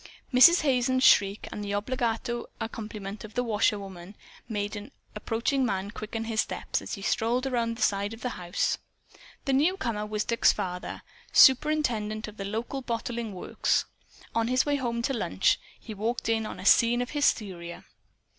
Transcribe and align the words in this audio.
Mrs. 0.33 0.61
Hazen's 0.61 1.03
shriek, 1.03 1.47
and 1.51 1.63
the 1.63 1.73
obbligato 1.75 2.47
accompaniment 2.59 3.23
of 3.23 3.35
the 3.35 3.43
washerwoman, 3.43 4.15
made 4.49 4.75
an 4.75 4.89
approaching 5.15 5.63
man 5.63 5.91
quicken 5.91 6.23
his 6.23 6.41
steps 6.41 6.81
as 6.81 6.95
he 6.95 7.03
strolled 7.03 7.45
around 7.45 7.75
the 7.77 7.83
side 7.83 8.11
of 8.11 8.21
the 8.21 8.29
house. 8.29 8.79
The 9.45 9.53
newcomer 9.53 10.07
was 10.07 10.23
Dick's 10.23 10.51
father, 10.53 11.03
superintendent 11.31 12.27
of 12.27 12.37
the 12.37 12.45
local 12.45 12.81
bottling 12.81 13.35
works. 13.35 13.85
On 14.33 14.47
his 14.47 14.65
way 14.65 14.77
home 14.77 15.03
to 15.03 15.13
lunch, 15.13 15.59
he 15.79 15.93
walked 15.93 16.29
in 16.29 16.47
on 16.47 16.59
a 16.59 16.65
scene 16.65 17.03
of 17.03 17.11
hysteria. 17.11 17.85